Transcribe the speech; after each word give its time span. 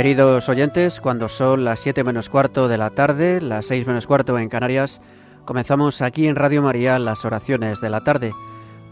Queridos 0.00 0.48
oyentes, 0.48 0.98
cuando 0.98 1.28
son 1.28 1.62
las 1.62 1.80
7 1.80 2.04
menos 2.04 2.30
cuarto 2.30 2.68
de 2.68 2.78
la 2.78 2.88
tarde, 2.88 3.42
las 3.42 3.66
6 3.66 3.86
menos 3.86 4.06
cuarto 4.06 4.38
en 4.38 4.48
Canarias, 4.48 5.02
comenzamos 5.44 6.00
aquí 6.00 6.26
en 6.26 6.36
Radio 6.36 6.62
María 6.62 6.98
las 6.98 7.26
oraciones 7.26 7.82
de 7.82 7.90
la 7.90 8.02
tarde. 8.02 8.32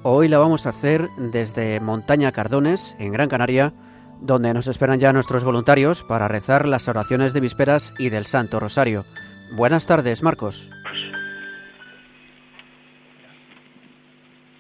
Hoy 0.03 0.29
la 0.29 0.37
vamos 0.37 0.67
a 0.67 0.69
hacer 0.69 1.09
desde 1.17 1.81
Montaña 1.81 2.31
Cardones, 2.31 2.95
en 2.99 3.11
Gran 3.11 3.31
Canaria, 3.31 3.73
donde 4.21 4.53
nos 4.53 4.69
esperan 4.69 5.01
ya 5.01 5.15
nuestros 5.15 5.45
voluntarios 5.45 6.03
para 6.03 6.29
rezar 6.29 6.69
las 6.69 6.89
oraciones 6.89 7.33
de 7.33 7.41
vísperas 7.41 7.95
y 7.99 8.11
del 8.11 8.27
Santo 8.27 8.61
Rosario. 8.61 9.07
Buenas 9.57 9.87
tardes, 9.87 10.23
Marcos. 10.23 10.69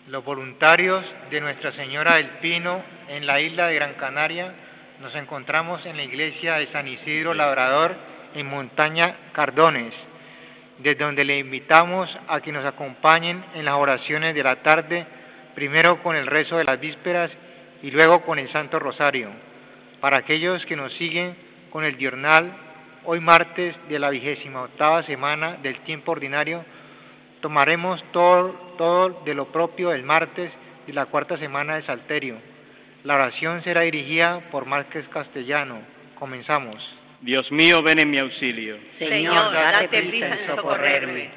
Los 0.06 0.24
voluntarios 0.24 1.04
de 1.30 1.42
Nuestra 1.42 1.76
Señora 1.76 2.14
del 2.14 2.30
Pino 2.40 2.82
en 3.06 3.26
la 3.26 3.38
isla 3.38 3.66
de 3.66 3.74
Gran 3.74 3.92
Canaria 3.96 4.54
nos 5.00 5.14
encontramos 5.14 5.84
en 5.86 5.96
la 5.96 6.02
iglesia 6.02 6.56
de 6.56 6.66
San 6.72 6.88
Isidro 6.88 7.32
Labrador 7.32 7.94
en 8.34 8.46
Montaña 8.46 9.14
Cardones, 9.32 9.94
desde 10.78 11.04
donde 11.04 11.24
le 11.24 11.38
invitamos 11.38 12.10
a 12.26 12.40
que 12.40 12.50
nos 12.50 12.64
acompañen 12.64 13.44
en 13.54 13.64
las 13.64 13.74
oraciones 13.74 14.34
de 14.34 14.42
la 14.42 14.56
tarde, 14.56 15.06
primero 15.54 16.02
con 16.02 16.16
el 16.16 16.26
rezo 16.26 16.56
de 16.56 16.64
las 16.64 16.80
vísperas 16.80 17.30
y 17.82 17.92
luego 17.92 18.22
con 18.22 18.40
el 18.40 18.50
Santo 18.50 18.80
Rosario. 18.80 19.30
Para 20.00 20.18
aquellos 20.18 20.64
que 20.66 20.76
nos 20.76 20.92
siguen 20.94 21.36
con 21.70 21.84
el 21.84 21.96
diurnal, 21.96 22.52
hoy 23.04 23.20
martes 23.20 23.76
de 23.88 23.98
la 24.00 24.10
vigésima 24.10 24.62
octava 24.62 25.04
semana 25.04 25.58
del 25.62 25.78
tiempo 25.80 26.12
ordinario, 26.12 26.64
tomaremos 27.40 28.02
todo, 28.12 29.22
de 29.24 29.34
lo 29.34 29.46
propio 29.46 29.92
el 29.92 30.02
martes 30.02 30.50
de 30.88 30.92
la 30.92 31.06
cuarta 31.06 31.36
semana 31.38 31.76
de 31.76 31.82
Salterio 31.82 32.36
la 33.04 33.14
oración 33.14 33.62
será 33.62 33.82
dirigida 33.82 34.40
por 34.50 34.66
Márquez 34.66 35.06
Castellano. 35.08 35.80
Comenzamos. 36.18 36.76
Dios 37.20 37.50
mío, 37.52 37.80
ven 37.82 38.00
en 38.00 38.10
mi 38.10 38.18
auxilio. 38.18 38.76
Señor, 38.98 39.52
date 39.52 39.88
prisa 39.88 40.26
en 40.26 40.46
socorrerme. 40.46 41.30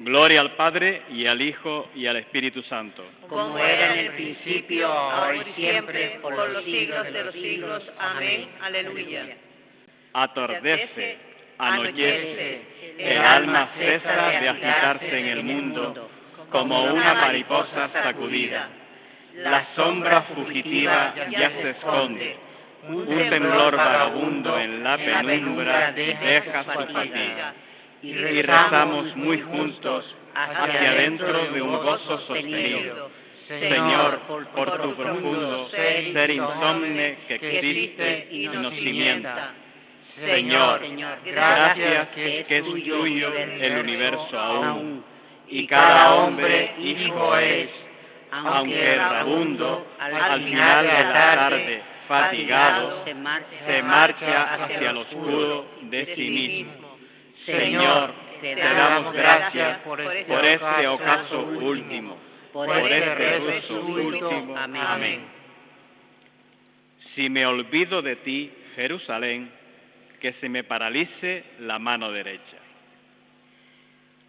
Gloria 0.00 0.40
al 0.40 0.52
Padre 0.56 1.02
y 1.10 1.26
al 1.26 1.40
Hijo 1.40 1.88
y 1.94 2.06
al 2.06 2.16
Espíritu 2.16 2.62
Santo. 2.64 3.02
Como 3.28 3.56
era 3.58 3.94
en 3.94 4.06
el 4.06 4.12
principio, 4.12 4.88
ahora 4.88 5.36
y 5.36 5.52
siempre, 5.54 6.18
por 6.20 6.36
los 6.36 6.64
siglos 6.64 7.04
de 7.04 7.24
los 7.24 7.34
siglos. 7.34 7.82
Amén. 7.98 8.48
Aleluya. 8.60 9.26
Atordece, 10.12 11.16
anochece, 11.58 12.60
el 12.98 13.18
alma 13.18 13.70
cesa 13.78 14.28
de 14.40 14.48
agitarse 14.48 15.18
en 15.18 15.26
el 15.26 15.42
mundo 15.44 16.10
como 16.50 16.84
una 16.84 17.14
mariposa 17.14 17.90
sacudida 17.92 18.68
la 19.36 19.66
sombra 19.74 20.22
fugitiva 20.22 21.14
ya 21.30 21.50
se 21.50 21.70
esconde, 21.70 22.36
un 22.88 23.06
temblor 23.06 23.76
vagabundo 23.76 24.58
en 24.58 24.82
la 24.82 24.96
penumbra 24.96 25.92
deja 25.92 26.64
su 26.64 26.92
fatiga, 26.92 27.54
y 28.02 28.42
rezamos 28.42 29.14
muy 29.16 29.40
juntos 29.40 30.04
hacia 30.34 30.90
adentro 30.90 31.52
de 31.52 31.62
un 31.62 31.76
gozo 31.76 32.18
sostenido. 32.26 33.10
Señor, 33.48 34.18
por 34.54 34.82
tu 34.82 34.94
profundo 34.94 35.68
ser 35.70 36.30
insomne 36.30 37.18
que 37.28 37.34
existe 37.34 38.28
y 38.32 38.48
nos 38.48 38.74
cimienta. 38.74 39.54
Señor, 40.18 40.80
gracias 41.24 42.08
que 42.08 42.44
es 42.48 42.64
tuyo 42.64 43.32
el 43.34 43.78
universo 43.78 44.38
aún, 44.38 45.04
y 45.48 45.66
cada 45.66 46.14
hombre 46.14 46.72
hijo 46.78 47.36
es 47.36 47.68
aunque 48.44 48.94
errabundo, 48.94 49.86
al 49.98 50.42
final 50.42 50.86
de 50.86 50.92
la 50.92 51.12
tarde, 51.12 51.82
fatigado, 52.08 53.04
se 53.04 53.82
marcha 53.82 54.54
hacia 54.54 54.90
el 54.90 54.96
oscuro 54.96 55.66
de 55.82 56.14
sí 56.14 56.30
mismo. 56.30 56.96
Señor, 57.44 58.12
te 58.40 58.56
damos 58.56 59.14
gracias 59.14 59.78
por 59.80 60.00
este 60.00 60.86
ocaso 60.88 61.40
último, 61.40 62.16
por 62.52 62.68
este 62.68 63.14
rezo 63.14 63.80
último. 63.80 64.56
Amén. 64.56 65.36
Si 67.14 67.30
me 67.30 67.46
olvido 67.46 68.02
de 68.02 68.16
ti, 68.16 68.52
Jerusalén, 68.74 69.50
que 70.20 70.32
se 70.34 70.48
me 70.48 70.64
paralice 70.64 71.44
la 71.60 71.78
mano 71.78 72.10
derecha. 72.12 72.58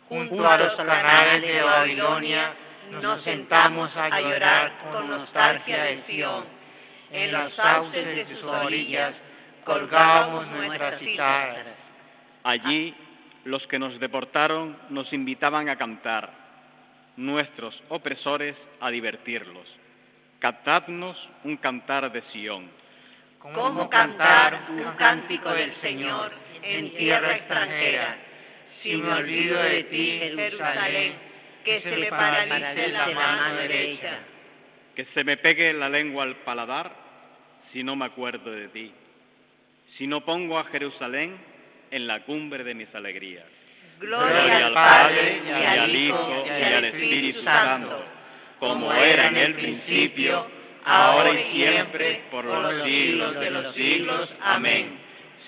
Junto 0.07 0.47
a 0.47 0.57
los 0.57 0.75
canales 0.75 1.41
de 1.41 1.62
Babilonia, 1.62 2.53
nos 2.92 3.24
sentamos 3.24 3.96
a 3.96 4.20
llorar 4.20 4.72
con 4.92 5.09
nostalgia 5.09 5.84
de 5.84 6.03
Sion. 6.08 6.46
En 7.12 7.31
los 7.31 7.53
sauces 7.53 8.06
de 8.06 8.36
sus 8.36 8.44
orillas 8.44 9.14
colgábamos 9.64 10.48
nuestras 10.48 11.00
citaras. 11.00 11.66
Allí 12.44 12.94
los 13.46 13.66
que 13.68 13.80
nos 13.80 14.00
deportaron 14.00 14.78
nos 14.90 15.12
invitaban 15.14 15.70
a 15.70 15.78
cantar, 15.78 16.30
nuestros 17.16 17.81
opresores 17.90 18.56
a 18.80 18.90
divertirlos. 18.90 19.68
Cantadnos 20.40 21.18
un 21.44 21.58
cantar 21.58 22.12
de 22.12 22.22
Sión. 22.34 22.70
¿Cómo 23.40 23.90
cantar 23.90 24.68
un 24.70 24.84
cántico 24.97 25.50
del 25.50 25.74
Señor 25.81 26.31
en 26.62 26.96
tierra 26.96 27.36
extranjera? 27.38 28.18
Si 28.84 28.96
me 28.96 29.14
olvido 29.14 29.62
de 29.62 29.84
ti, 29.86 30.20
Jerusalén, 30.20 31.27
que 31.67 31.81
se 31.81 31.97
me 31.97 32.07
paralice 32.07 32.88
la 32.88 33.07
mano 33.07 33.55
derecha. 33.55 34.19
Que 34.95 35.05
se 35.13 35.23
me 35.25 35.35
pegue 35.38 35.73
la 35.73 35.89
lengua 35.89 36.23
al 36.23 36.38
paladar 36.38 36.91
si 37.73 37.83
no 37.83 37.95
me 37.95 38.05
acuerdo 38.05 38.51
de 38.51 38.69
ti. 38.69 38.94
Si 39.97 40.07
no 40.07 40.22
pongo 40.22 40.57
a 40.57 40.63
Jerusalén 40.66 41.38
en 41.91 42.07
la 42.07 42.22
cumbre 42.22 42.63
de 42.63 42.73
mis 42.73 42.94
alegrías. 42.95 43.45
Gloria, 44.00 44.67
al 44.67 44.73
Padre, 44.73 45.41
y 45.45 45.51
al 45.51 45.95
Hijo, 45.95 46.45
y 46.45 46.63
al 46.63 46.85
Espíritu 46.85 47.41
Santo, 47.41 48.05
como 48.59 48.94
era 48.94 49.28
en 49.28 49.38
el 49.38 49.53
principio, 49.55 50.47
ahora 50.85 51.34
y 51.34 51.51
siempre, 51.51 52.22
por 52.31 52.45
los 52.45 52.84
siglos 52.84 53.39
de 53.39 53.51
los 53.51 53.75
siglos. 53.75 54.34
Amén. 54.41 54.99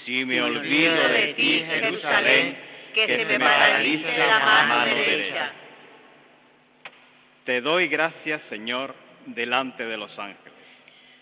Si 0.04 0.26
me 0.26 0.42
olvido 0.42 1.08
de 1.10 1.34
ti, 1.36 1.64
Jerusalén, 1.66 2.58
que 2.94 3.08
se 3.08 3.26
me 3.26 3.40
paralice 3.40 4.18
la 4.18 4.40
mano 4.40 4.86
derecha 4.86 5.54
te 7.46 7.62
doy 7.62 7.88
gracias, 7.88 8.42
Señor, 8.50 8.94
delante 9.26 9.86
de 9.86 9.98
los 9.98 10.18
ángeles. 10.18 10.54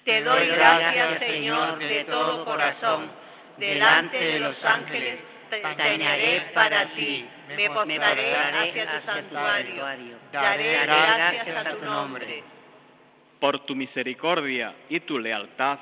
Te 0.04 0.24
doy 0.24 0.48
gracias, 0.48 1.20
Señor, 1.20 1.80
de 1.80 2.06
todo 2.06 2.46
corazón, 2.46 3.10
delante 3.58 4.18
de 4.18 4.40
los 4.40 4.64
ángeles. 4.64 5.20
Tañaré 5.50 6.50
para 6.54 6.88
ti, 6.94 7.26
me 7.56 7.70
postraré 7.70 8.36
hacia 8.36 9.00
tu 9.00 9.06
santuario, 9.06 10.18
daré 10.32 10.80
gracias 10.84 11.66
a 11.66 11.72
tu 11.72 11.86
nombre. 11.86 12.44
Por 13.40 13.66
tu 13.66 13.76
misericordia 13.76 14.74
y 14.90 15.00
tu 15.02 15.20
lealtad, 15.20 15.80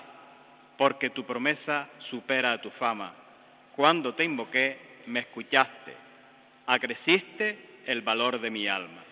porque 0.77 1.09
tu 1.09 1.25
promesa 1.25 1.88
supera 2.09 2.62
tu 2.62 2.69
fama. 2.71 3.13
Cuando 3.75 4.13
te 4.13 4.24
invoqué, 4.24 4.77
me 5.07 5.21
escuchaste, 5.21 5.94
acreciste 6.68 7.81
el 7.88 8.01
valor 8.01 8.39
de 8.39 8.50
mi 8.51 8.68
alma 8.68 9.05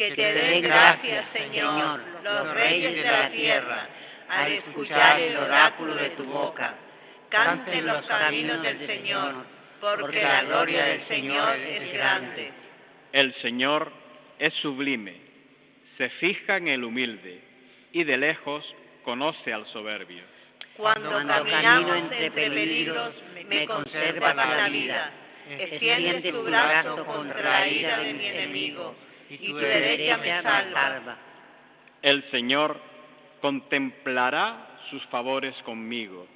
que 0.00 0.14
te 0.14 0.32
den 0.32 0.62
gracias, 0.62 1.26
Señor, 1.34 2.00
los 2.24 2.54
reyes 2.54 2.94
de 2.94 3.02
la 3.02 3.30
tierra, 3.30 3.86
al 4.30 4.52
escuchar 4.52 5.20
el 5.20 5.36
oráculo 5.36 5.94
de 5.94 6.08
tu 6.10 6.24
boca. 6.24 6.74
Canten 7.28 7.86
los 7.86 8.06
caminos 8.06 8.62
del 8.62 8.86
Señor, 8.86 9.34
porque 9.78 10.22
la 10.22 10.42
gloria 10.44 10.84
del 10.86 11.06
Señor 11.06 11.54
es 11.54 11.92
grande. 11.92 12.50
El 13.12 13.34
Señor 13.42 13.92
es 14.38 14.54
sublime, 14.54 15.16
se 15.98 16.08
fija 16.08 16.56
en 16.56 16.68
el 16.68 16.82
humilde 16.82 17.38
y 17.92 18.04
de 18.04 18.16
lejos 18.16 18.64
conoce 19.04 19.52
al 19.52 19.66
soberbio. 19.66 20.22
Cuando, 20.78 21.10
camino 21.10 21.94
entre 21.94 22.30
peligros, 22.30 23.14
me 23.46 23.66
conserva 23.66 24.32
la 24.32 24.68
vida. 24.70 25.10
Extiende 25.58 26.32
tu 26.32 26.42
brazo 26.42 27.04
contra 27.04 27.42
la 27.42 27.68
ira 27.68 27.98
de 27.98 28.14
mi 28.14 28.26
enemigo 28.26 28.94
y 29.30 29.38
tu 29.38 29.56
derecha 29.56 30.16
me 30.16 30.42
salva. 30.42 31.16
El 32.02 32.28
Señor 32.30 32.76
contemplará 33.40 34.66
sus 34.90 35.04
favores 35.06 35.54
conmigo. 35.62 36.26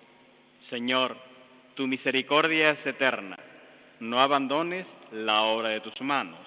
Señor, 0.71 1.17
tu 1.75 1.87
misericordia 1.87 2.71
es 2.71 2.87
eterna. 2.87 3.37
No 4.01 4.21
abandones 4.21 4.87
la 5.13 5.43
obra 5.43 5.71
de 5.71 5.81
tus 5.81 6.01
manos. 6.01 6.39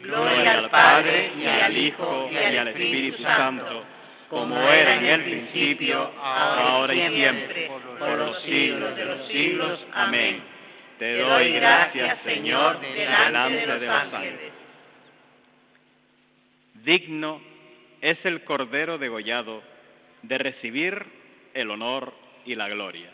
Gloria 0.00 0.58
al 0.58 0.70
Padre 0.70 1.32
y 1.38 1.46
al 1.46 1.76
Hijo 1.76 2.28
y 2.30 2.36
al 2.36 2.68
Espíritu 2.68 3.22
Santo, 3.22 3.84
como 4.28 4.58
era 4.58 4.96
en 4.96 5.06
el 5.06 5.22
principio, 5.22 6.10
ahora 6.20 6.94
y 6.94 7.14
siempre, 7.14 7.70
por 7.98 8.18
los 8.18 8.42
siglos 8.42 8.96
de 8.96 9.04
los 9.04 9.28
siglos. 9.28 9.86
Amén. 9.92 10.42
Te 10.98 11.18
doy 11.18 11.52
gracias, 11.52 12.18
Señor, 12.24 12.80
delante 12.80 13.66
de 13.66 13.86
los 13.86 14.12
ángeles. 14.12 14.53
Digno 16.84 17.40
es 18.02 18.18
el 18.24 18.44
Cordero 18.44 18.98
degollado 18.98 19.62
de 20.22 20.36
recibir 20.36 21.02
el 21.54 21.70
honor 21.70 22.12
y 22.44 22.54
la 22.54 22.68
gloria. 22.68 23.10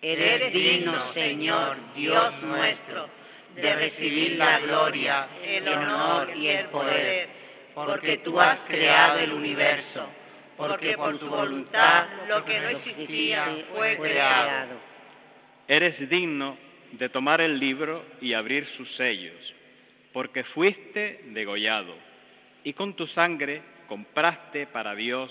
Eres 0.00 0.52
digno, 0.52 1.12
Señor, 1.12 1.76
Dios 1.94 2.42
nuestro, 2.42 3.08
de 3.54 3.74
recibir 3.74 4.36
la 4.38 4.60
gloria, 4.60 5.28
el 5.44 5.68
honor 5.68 6.34
y 6.36 6.48
el 6.48 6.66
poder, 6.66 7.28
porque 7.74 8.16
tú 8.18 8.40
has 8.40 8.58
creado 8.60 9.18
el 9.18 9.32
universo, 9.34 10.08
porque 10.56 10.96
por 10.96 11.18
tu 11.18 11.28
voluntad 11.28 12.06
lo 12.28 12.42
que 12.46 12.60
no 12.60 12.68
existía 12.70 13.56
fue 13.74 13.98
creado. 13.98 14.80
Eres 15.68 16.08
digno 16.08 16.56
de 16.92 17.10
tomar 17.10 17.42
el 17.42 17.58
libro 17.58 18.04
y 18.22 18.32
abrir 18.32 18.66
sus 18.76 18.90
sellos, 18.96 19.54
porque 20.12 20.44
fuiste 20.44 21.20
degollado, 21.26 21.94
y 22.64 22.72
con 22.72 22.94
tu 22.94 23.06
sangre 23.08 23.62
compraste 23.88 24.66
para 24.66 24.94
Dios 24.94 25.30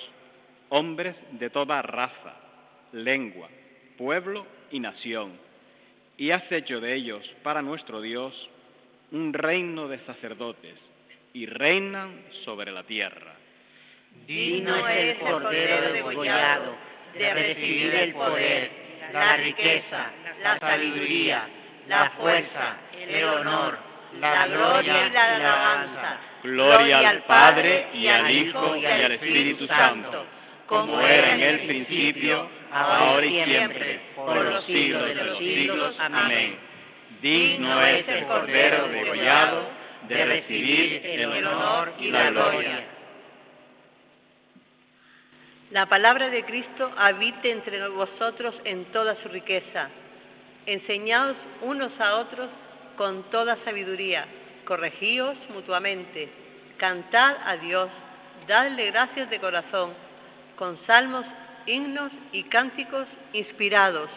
hombres 0.69 1.15
de 1.31 1.49
toda 1.49 1.81
raza, 1.81 2.35
lengua, 2.93 3.49
pueblo 3.97 4.45
y 4.71 4.79
nación, 4.79 5.33
y 6.17 6.31
has 6.31 6.49
hecho 6.51 6.79
de 6.79 6.93
ellos 6.93 7.27
para 7.43 7.61
nuestro 7.61 8.01
Dios 8.01 8.33
un 9.11 9.33
reino 9.33 9.87
de 9.87 9.99
sacerdotes, 10.05 10.75
y 11.33 11.45
reinan 11.45 12.23
sobre 12.45 12.71
la 12.71 12.83
tierra. 12.83 13.33
Digno 14.27 14.87
es 14.87 15.17
el 15.17 15.19
Cordero 15.19 15.93
degollado 15.93 16.75
de 17.13 17.33
recibir 17.33 17.95
el 17.95 18.13
poder, 18.13 18.71
la 19.13 19.37
riqueza, 19.37 20.11
la 20.41 20.59
sabiduría, 20.59 21.47
la 21.87 22.11
fuerza, 22.11 22.77
el 22.93 23.23
honor, 23.23 23.77
la 24.19 24.47
gloria 24.47 25.07
y 25.07 25.11
la 25.11 25.35
alabanza. 25.35 26.19
Gloria 26.43 27.09
al 27.09 27.23
Padre 27.23 27.87
y 27.93 28.07
al 28.07 28.31
Hijo 28.31 28.75
y 28.75 28.85
al 28.85 29.11
Espíritu 29.11 29.67
Santo, 29.67 30.25
como 30.67 30.99
era 31.01 31.35
en 31.35 31.41
el 31.41 31.59
principio, 31.67 32.49
ahora 32.71 33.25
y 33.25 33.43
siempre, 33.43 33.99
por 34.15 34.43
los 34.43 34.65
siglos 34.65 35.07
de 35.07 35.15
los 35.15 35.37
siglos. 35.37 35.95
Amén. 35.99 36.55
Digno 37.21 37.85
es 37.85 38.07
el 38.07 38.25
Cordero 38.25 38.87
degollado 38.87 39.63
de 40.07 40.25
recibir 40.25 41.01
el 41.05 41.45
honor 41.45 41.93
y 41.99 42.09
la 42.09 42.29
gloria. 42.31 42.83
La 45.71 45.85
palabra 45.85 46.29
de 46.29 46.43
Cristo 46.43 46.91
habite 46.97 47.51
entre 47.51 47.87
vosotros 47.87 48.53
en 48.65 48.85
toda 48.85 49.15
su 49.21 49.29
riqueza. 49.29 49.89
Enseñaos 50.65 51.37
unos 51.61 51.91
a 51.99 52.15
otros 52.15 52.49
con 52.97 53.23
toda 53.31 53.55
sabiduría. 53.63 54.25
Corregíos 54.71 55.35
mutuamente. 55.49 56.29
Cantad 56.77 57.35
a 57.45 57.57
Dios. 57.57 57.89
Dadle 58.47 58.85
gracias 58.85 59.29
de 59.29 59.37
corazón, 59.37 59.91
con 60.55 60.79
salmos, 60.87 61.25
himnos 61.65 62.09
y 62.31 62.43
cánticos 62.43 63.05
inspirados. 63.33 64.09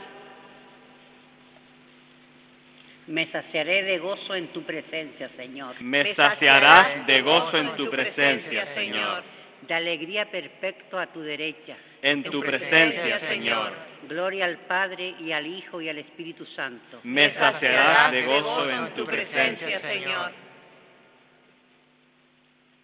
Me 3.09 3.27
saciaré 3.33 3.83
de 3.83 3.99
gozo 3.99 4.37
en 4.37 4.47
tu 4.53 4.63
presencia, 4.63 5.29
Señor. 5.31 5.75
Me 5.81 6.15
saciarás 6.15 7.05
de 7.05 7.21
gozo 7.23 7.59
en 7.59 7.75
tu 7.75 7.91
presencia, 7.91 8.75
Señor. 8.77 9.25
De 9.63 9.75
alegría 9.75 10.31
perfecto 10.31 11.01
a 11.01 11.09
tu 11.09 11.21
derecha. 11.21 11.77
En 12.01 12.23
tu 12.23 12.41
presencia, 12.41 13.19
Señor. 13.29 13.73
Gloria 14.09 14.45
al 14.45 14.59
Padre 14.59 15.17
y 15.19 15.33
al 15.33 15.49
Hijo 15.49 15.81
y 15.81 15.89
al 15.89 15.99
Espíritu 15.99 16.47
Santo. 16.47 17.01
Me 17.03 17.35
saciarás 17.35 18.13
de 18.13 18.23
gozo 18.23 18.71
en 18.71 18.95
tu 18.95 19.05
presencia, 19.05 19.81
Señor. 19.81 20.44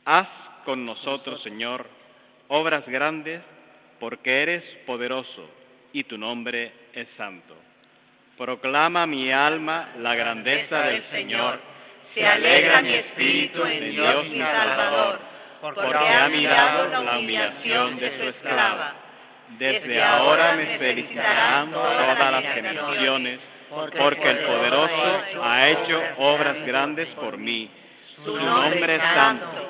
Haz 0.04 0.28
con 0.64 0.86
nosotros, 0.86 1.42
Señor, 1.42 1.86
obras 2.48 2.86
grandes, 2.86 3.42
porque 3.98 4.42
eres 4.42 4.64
poderoso 4.86 5.48
y 5.92 6.04
tu 6.04 6.16
nombre 6.16 6.72
es 6.94 7.06
santo. 7.16 7.54
Proclama 8.38 9.06
mi 9.06 9.30
alma 9.30 9.90
la 9.98 10.14
grandeza 10.14 10.82
del 10.84 11.04
Señor. 11.10 11.60
Se 12.14 12.26
alegra 12.26 12.80
mi 12.80 12.94
espíritu 12.94 13.62
en 13.64 13.90
Dios 13.90 14.24
mi 14.28 14.38
Salvador, 14.38 15.18
porque 15.60 16.08
ha 16.08 16.28
mirado 16.28 17.04
la 17.04 17.18
humillación 17.18 17.98
de 17.98 18.18
su 18.18 18.28
esclava. 18.30 18.94
Desde 19.58 20.02
ahora 20.02 20.54
me 20.54 20.78
felicitarán 20.78 21.72
todas 21.72 22.32
las 22.32 22.54
generaciones, 22.54 23.40
porque 23.68 24.30
el 24.30 24.38
poderoso 24.38 25.42
ha 25.42 25.68
hecho 25.68 26.02
obras 26.18 26.64
grandes 26.64 27.08
por 27.08 27.36
mí. 27.36 27.68
Su 28.24 28.34
nombre 28.34 28.96
es 28.96 29.02
santo 29.02 29.69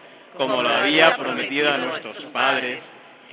como 0.37 0.61
lo 0.61 0.69
había 0.69 1.15
prometido 1.17 1.71
a 1.71 1.77
nuestros 1.77 2.17
padres, 2.33 2.79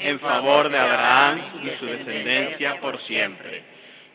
en 0.00 0.20
favor 0.20 0.68
de 0.68 0.78
Abraham 0.78 1.42
y 1.64 1.78
su 1.78 1.86
descendencia 1.86 2.80
por 2.80 3.00
siempre. 3.02 3.62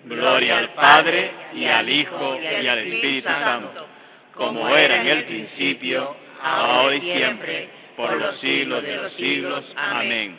Gloria 0.05 0.57
al 0.57 0.69
Padre 0.69 1.31
y 1.53 1.65
al 1.65 1.89
Hijo 1.89 2.37
y 2.41 2.67
al 2.67 2.79
Espíritu 2.79 3.29
Santo, 3.29 3.87
como 4.35 4.67
era 4.75 5.01
en 5.01 5.07
el 5.07 5.23
principio, 5.25 6.15
ahora 6.41 6.95
y 6.95 7.01
siempre, 7.01 7.69
por 7.95 8.11
los 8.17 8.39
siglos 8.39 8.83
de 8.83 8.95
los 8.97 9.13
siglos. 9.13 9.63
Amén. 9.75 10.37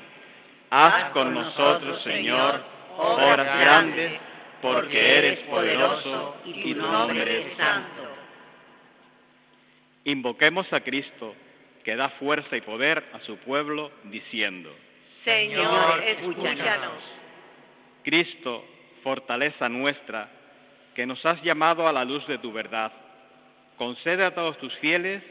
Haz 0.71 1.11
con 1.13 1.33
nosotros, 1.33 2.03
Señor, 2.03 2.61
obras 2.97 3.59
grandes, 3.59 4.13
porque 4.61 5.19
eres 5.19 5.39
poderoso 5.41 6.37
y 6.45 6.75
tu 6.75 6.81
nombre 6.81 7.41
es 7.41 7.57
santo. 7.57 8.03
Invoquemos 10.05 10.71
a 10.73 10.81
Cristo 10.81 11.35
que 11.85 11.97
da 11.97 12.09
fuerza 12.11 12.57
y 12.57 12.63
poder 12.63 13.05
a 13.13 13.21
su 13.21 13.37
pueblo, 13.39 13.93
diciendo, 14.05 14.75
Señor, 15.25 16.03
escúchanos. 16.03 17.03
Cristo, 18.03 18.65
fortaleza 19.03 19.69
nuestra, 19.69 20.29
que 20.95 21.07
nos 21.07 21.25
has 21.27 21.43
llamado 21.43 21.87
a 21.87 21.93
la 21.93 22.05
luz 22.05 22.27
de 22.27 22.39
tu 22.39 22.53
verdad, 22.53 22.93
concede 23.77 24.25
a 24.25 24.35
todos 24.35 24.59
tus 24.59 24.73
fieles 24.77 25.23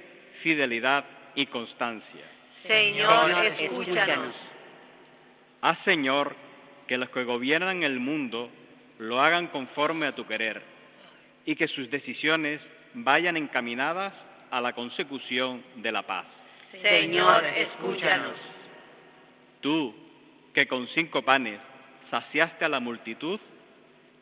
fidelidad 0.42 1.06
y 1.36 1.46
constancia. 1.48 2.26
Señor, 2.68 3.32
escúchanos. 3.60 4.36
Haz, 5.62 5.78
Señor, 5.86 6.36
que 6.88 6.98
los 6.98 7.10
que 7.10 7.24
gobiernan 7.24 7.84
el 7.84 8.00
mundo 8.00 8.50
lo 9.00 9.22
hagan 9.22 9.48
conforme 9.48 10.08
a 10.08 10.16
tu 10.16 10.28
querer 10.28 10.62
y 11.46 11.56
que 11.56 11.68
sus 11.68 11.90
decisiones 11.90 12.62
vayan 12.94 13.38
encaminadas 13.38 14.14
a 14.52 14.62
la 14.62 14.74
consecución 14.74 15.64
de 15.78 15.92
la 15.92 16.04
paz. 16.04 16.26
Señor, 16.82 17.46
escúchanos. 17.46 18.36
Tú, 19.62 19.96
que 20.54 20.68
con 20.68 20.88
cinco 20.90 21.22
panes 21.22 21.60
saciaste 22.10 22.66
a 22.66 22.70
la 22.70 22.80
multitud, 22.80 23.40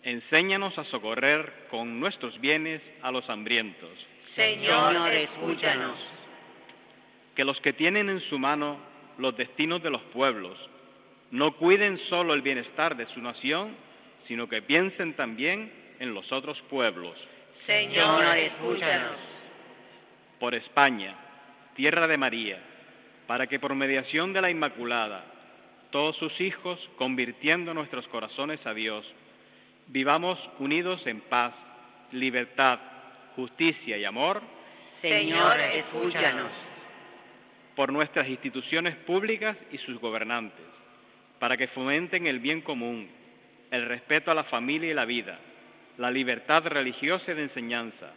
enséñanos 0.03 0.77
a 0.77 0.83
socorrer 0.85 1.67
con 1.69 1.99
nuestros 1.99 2.39
bienes 2.39 2.81
a 3.01 3.11
los 3.11 3.29
hambrientos. 3.29 3.89
Señor, 4.35 5.11
escúchanos. 5.11 5.97
Que 7.35 7.45
los 7.45 7.59
que 7.61 7.73
tienen 7.73 8.09
en 8.09 8.19
su 8.21 8.37
mano 8.37 8.77
los 9.17 9.35
destinos 9.37 9.81
de 9.83 9.89
los 9.89 10.01
pueblos 10.13 10.57
no 11.31 11.53
cuiden 11.53 11.97
solo 12.09 12.33
el 12.33 12.41
bienestar 12.41 12.95
de 12.95 13.05
su 13.07 13.21
nación, 13.21 13.75
sino 14.27 14.47
que 14.47 14.61
piensen 14.61 15.13
también 15.13 15.71
en 15.99 16.13
los 16.13 16.29
otros 16.31 16.59
pueblos. 16.69 17.15
Señor, 17.65 18.37
escúchanos. 18.37 19.15
Por 20.39 20.55
España, 20.55 21.15
tierra 21.75 22.07
de 22.07 22.17
María, 22.17 22.59
para 23.27 23.47
que 23.47 23.59
por 23.59 23.75
mediación 23.75 24.33
de 24.33 24.41
la 24.41 24.49
Inmaculada, 24.49 25.23
todos 25.91 26.15
sus 26.17 26.39
hijos, 26.41 26.79
convirtiendo 26.97 27.73
nuestros 27.73 28.07
corazones 28.07 28.65
a 28.65 28.73
Dios, 28.73 29.05
vivamos 29.87 30.39
unidos 30.59 31.05
en 31.05 31.21
paz, 31.21 31.53
libertad, 32.11 32.79
justicia 33.35 33.97
y 33.97 34.05
amor. 34.05 34.41
Señor, 35.01 35.59
escúchanos. 35.59 36.51
Por 37.75 37.91
nuestras 37.91 38.27
instituciones 38.27 38.95
públicas 38.97 39.57
y 39.71 39.77
sus 39.79 39.99
gobernantes, 39.99 40.65
para 41.39 41.57
que 41.57 41.67
fomenten 41.69 42.27
el 42.27 42.39
bien 42.39 42.61
común, 42.61 43.09
el 43.71 43.87
respeto 43.87 44.31
a 44.31 44.35
la 44.35 44.43
familia 44.43 44.91
y 44.91 44.93
la 44.93 45.05
vida, 45.05 45.39
la 45.97 46.11
libertad 46.11 46.63
religiosa 46.65 47.31
y 47.31 47.35
de 47.35 47.43
enseñanza, 47.43 48.11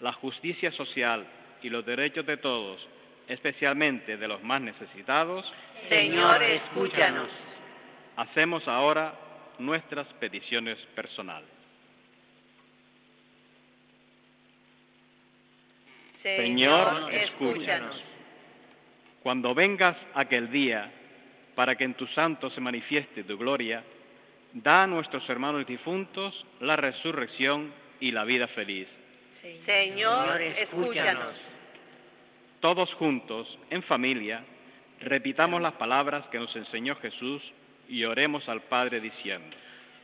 la 0.00 0.12
justicia 0.12 0.70
social 0.72 1.26
y 1.62 1.70
los 1.70 1.84
derechos 1.84 2.24
de 2.26 2.36
todos, 2.36 2.86
especialmente 3.28 4.16
de 4.16 4.28
los 4.28 4.42
más 4.42 4.60
necesitados. 4.60 5.44
Señor, 5.88 6.42
escúchanos. 6.42 7.28
Hacemos 8.16 8.66
ahora 8.66 9.14
nuestras 9.58 10.06
peticiones 10.14 10.78
personales. 10.94 11.48
Señor, 16.22 17.12
escúchanos. 17.12 18.02
Cuando 19.22 19.54
vengas 19.54 19.96
aquel 20.14 20.50
día, 20.50 20.90
para 21.54 21.76
que 21.76 21.84
en 21.84 21.94
tus 21.94 22.12
santos 22.14 22.52
se 22.54 22.60
manifieste 22.60 23.24
tu 23.24 23.36
gloria, 23.36 23.82
da 24.52 24.84
a 24.84 24.86
nuestros 24.86 25.28
hermanos 25.28 25.66
difuntos 25.66 26.46
la 26.60 26.76
resurrección 26.76 27.72
y 28.00 28.12
la 28.12 28.24
vida 28.24 28.46
feliz. 28.48 28.88
Señor, 29.64 30.40
escúchanos. 30.40 31.34
Todos 32.60 32.92
juntos, 32.94 33.58
en 33.70 33.82
familia, 33.84 34.42
repitamos 35.00 35.62
las 35.62 35.74
palabras 35.74 36.24
que 36.26 36.38
nos 36.38 36.54
enseñó 36.56 36.96
Jesús 36.96 37.42
y 37.88 38.04
oremos 38.04 38.48
al 38.48 38.62
Padre 38.62 39.00
diciendo, 39.00 39.56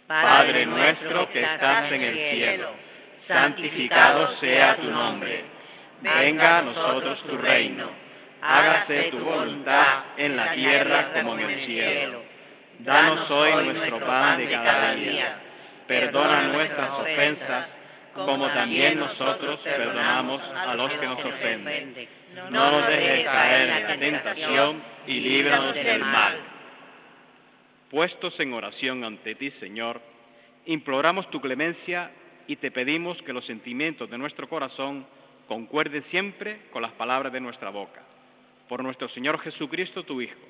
Padre 0.07 0.67
nuestro 0.67 1.31
que 1.31 1.43
estás 1.43 1.91
en 1.91 2.03
el 2.03 2.15
cielo, 2.15 2.71
santificado 3.27 4.37
sea 4.39 4.77
tu 4.77 4.91
nombre, 4.91 5.45
venga 6.01 6.59
a 6.59 6.63
nosotros 6.63 7.23
tu 7.25 7.37
reino, 7.39 7.89
hágase 8.41 9.05
tu 9.11 9.19
voluntad 9.19 10.05
en 10.17 10.37
la 10.37 10.53
tierra 10.53 11.13
como 11.15 11.35
en 11.39 11.51
el 11.51 11.67
cielo. 11.67 12.23
Danos 12.81 13.31
hoy 13.31 13.65
nuestro 13.65 14.01
pan 14.01 14.39
de 14.39 14.51
cada 14.51 14.95
día, 14.95 15.37
perdona 15.87 16.43
nuestras 16.49 16.91
ofensas, 16.91 17.67
como 18.15 18.49
también 18.49 18.99
nosotros 18.99 19.61
perdonamos 19.61 20.41
a 20.43 20.75
los 20.75 20.93
que 20.93 21.07
nos 21.07 21.25
ofenden. 21.25 22.09
No 22.51 22.71
nos 22.71 22.87
dejes 22.89 23.25
caer 23.25 23.69
en 23.69 23.83
la 23.83 23.97
tentación 23.99 24.83
y 25.07 25.21
líbranos 25.21 25.75
del 25.75 26.01
mal. 26.01 26.37
Puestos 27.91 28.39
en 28.41 28.53
oración 28.53 29.05
ante 29.05 29.35
ti, 29.35 29.51
Señor, 29.61 30.01
imploramos 30.67 31.31
tu 31.31 31.41
clemencia 31.41 32.11
y 32.47 32.57
te 32.57 32.71
pedimos 32.71 33.21
que 33.23 33.33
los 33.33 33.45
sentimientos 33.47 34.11
de 34.11 34.19
nuestro 34.19 34.49
corazón 34.49 35.07
concuerden 35.47 36.05
siempre 36.11 36.61
con 36.71 36.83
las 36.83 36.93
palabras 36.93 37.33
de 37.33 37.41
nuestra 37.41 37.71
boca. 37.71 38.03
Por 38.69 38.83
nuestro 38.83 39.09
Señor 39.11 39.39
Jesucristo, 39.41 40.05
tu 40.05 40.21
Hijo, 40.21 40.41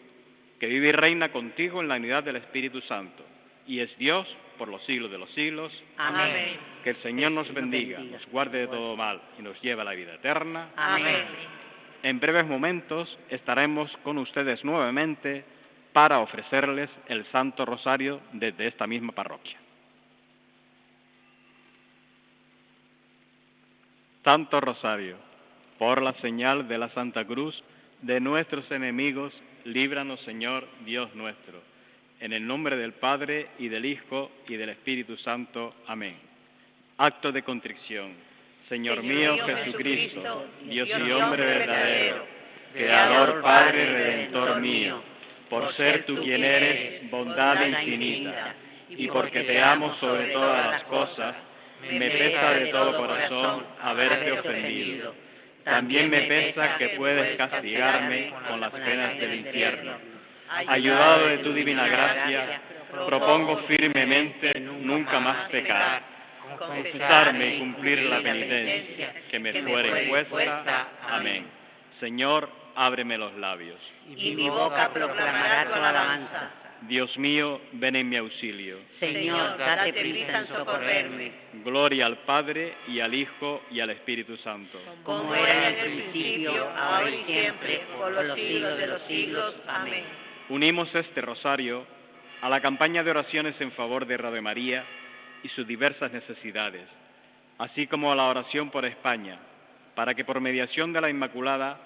que 0.60 0.66
vive 0.66 0.88
y 0.88 0.92
reina 0.92 1.30
contigo 1.32 1.80
en 1.80 1.88
la 1.88 1.96
unidad 1.96 2.22
del 2.22 2.36
Espíritu 2.36 2.80
Santo, 2.82 3.24
y 3.66 3.80
es 3.80 3.96
Dios 3.98 4.26
por 4.58 4.68
los 4.68 4.84
siglos 4.84 5.10
de 5.10 5.18
los 5.18 5.30
siglos. 5.30 5.72
Amén. 5.96 6.56
Que 6.82 6.90
el 6.90 7.02
Señor 7.02 7.32
nos 7.32 7.52
bendiga, 7.52 7.98
nos 7.98 8.24
guarde 8.26 8.58
de 8.60 8.66
todo 8.68 8.96
mal 8.96 9.20
y 9.38 9.42
nos 9.42 9.60
lleve 9.62 9.82
a 9.82 9.84
la 9.84 9.92
vida 9.92 10.14
eterna. 10.14 10.70
Amén. 10.76 11.24
En 12.02 12.20
breves 12.20 12.46
momentos 12.46 13.18
estaremos 13.30 13.90
con 14.02 14.18
ustedes 14.18 14.62
nuevamente 14.64 15.44
para 15.92 16.18
ofrecerles 16.18 16.90
el 17.06 17.24
Santo 17.30 17.64
Rosario 17.64 18.20
desde 18.32 18.66
esta 18.66 18.86
misma 18.86 19.12
parroquia. 19.12 19.56
Santo 24.24 24.60
Rosario, 24.60 25.16
por 25.78 26.02
la 26.02 26.14
señal 26.14 26.66
de 26.66 26.78
la 26.78 26.88
Santa 26.90 27.24
Cruz 27.24 27.54
de 28.02 28.20
nuestros 28.20 28.70
enemigos, 28.70 29.32
líbranos 29.64 30.20
Señor 30.22 30.66
Dios 30.84 31.14
nuestro. 31.14 31.73
En 32.24 32.32
el 32.32 32.46
nombre 32.46 32.74
del 32.78 32.94
Padre 32.94 33.48
y 33.58 33.68
del 33.68 33.84
Hijo 33.84 34.30
y 34.48 34.56
del 34.56 34.70
Espíritu 34.70 35.14
Santo. 35.18 35.74
Amén. 35.86 36.16
Acto 36.96 37.30
de 37.30 37.42
contrición. 37.42 38.14
Señor, 38.66 39.02
mío 39.02 39.36
Jesucristo, 39.44 40.46
Dios 40.62 40.88
y 40.88 41.10
hombre 41.10 41.44
verdadero, 41.44 42.24
Creador, 42.72 43.42
Padre 43.42 43.82
y 43.82 43.86
Redentor 43.88 44.60
mío, 44.62 45.02
por 45.50 45.70
ser 45.74 46.06
tú 46.06 46.16
quien 46.22 46.42
eres, 46.42 47.10
bondad 47.10 47.62
infinita, 47.66 48.54
y 48.88 49.06
porque 49.08 49.42
te 49.42 49.60
amo 49.60 49.94
sobre 50.00 50.28
todas 50.28 50.70
las 50.70 50.84
cosas, 50.84 51.36
me 51.92 52.08
pesa 52.08 52.52
de 52.52 52.66
todo 52.68 52.96
corazón 52.96 53.66
haberte 53.82 54.32
ofendido. 54.32 55.14
También 55.62 56.08
me 56.08 56.22
pesa 56.22 56.78
que 56.78 56.88
puedes 56.96 57.36
castigarme 57.36 58.32
con 58.48 58.62
las 58.62 58.72
penas 58.72 59.18
del 59.18 59.34
infierno. 59.34 60.13
Ayudado 60.48 61.26
de 61.28 61.38
tu 61.38 61.52
divina 61.52 61.86
gracia, 61.86 62.60
propongo 63.06 63.58
firmemente 63.66 64.60
nunca 64.60 65.18
más 65.20 65.48
pecar, 65.50 66.02
confesarme 66.58 67.56
y 67.56 67.58
cumplir 67.58 68.02
la 68.04 68.20
penitencia 68.20 69.14
que 69.30 69.38
me 69.38 69.52
fuera 69.62 70.02
impuesta. 70.02 70.88
Amén. 71.10 71.46
Señor, 72.00 72.48
ábreme 72.74 73.18
los 73.18 73.34
labios. 73.34 73.78
Y 74.16 74.34
mi 74.34 74.48
boca 74.48 74.90
proclamará 74.92 75.66
tu 75.66 75.74
alabanza. 75.74 76.50
Dios 76.82 77.16
mío, 77.16 77.60
ven 77.72 77.96
en 77.96 78.08
mi 78.08 78.16
auxilio. 78.16 78.78
Señor, 79.00 79.56
date 79.56 79.92
prisa 79.94 80.40
en 80.40 80.48
socorrerme. 80.48 81.32
Gloria 81.64 82.06
al 82.06 82.18
Padre 82.18 82.74
y 82.88 83.00
al 83.00 83.14
Hijo 83.14 83.62
y 83.70 83.80
al 83.80 83.90
Espíritu 83.90 84.36
Santo. 84.38 84.78
Como 85.02 85.34
era 85.34 85.68
en 85.68 85.74
el 85.78 86.02
principio, 86.10 86.68
ahora 86.76 87.10
y 87.10 87.24
siempre, 87.24 87.80
por 87.96 88.12
los 88.12 88.34
siglos 88.38 88.78
de 88.78 88.86
los 88.86 89.02
siglos. 89.02 89.54
Amén. 89.66 90.04
Unimos 90.50 90.94
este 90.94 91.22
rosario 91.22 91.86
a 92.42 92.50
la 92.50 92.60
campaña 92.60 93.02
de 93.02 93.10
oraciones 93.10 93.58
en 93.60 93.72
favor 93.72 94.04
de 94.04 94.18
Radio 94.18 94.42
María 94.42 94.84
y 95.42 95.48
sus 95.48 95.66
diversas 95.66 96.12
necesidades, 96.12 96.86
así 97.56 97.86
como 97.86 98.12
a 98.12 98.14
la 98.14 98.24
oración 98.24 98.70
por 98.70 98.84
España, 98.84 99.38
para 99.94 100.14
que 100.14 100.26
por 100.26 100.42
mediación 100.42 100.92
de 100.92 101.00
la 101.00 101.08
Inmaculada, 101.08 101.78